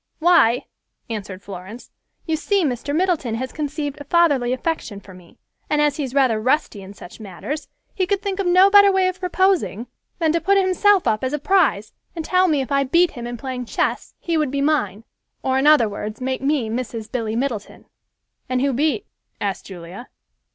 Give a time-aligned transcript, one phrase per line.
[0.17, 0.65] "Why,"
[1.11, 1.91] answered Florence,
[2.25, 2.95] "you see, Mr.
[2.95, 5.37] Middleton has conceived a fatherly affection for me,
[5.69, 8.91] and as he is rather rusty in such matters, he could think of no better
[8.91, 9.85] way of proposing
[10.17, 13.27] than to put himself up as a prize, and tell me if I beat him
[13.27, 15.03] in playing chess, he would be mine,
[15.43, 17.11] or in other words, make me Mrs.
[17.11, 17.85] Billy Middleton."
[18.49, 19.05] "And who beat?"
[19.39, 20.09] asked Julia.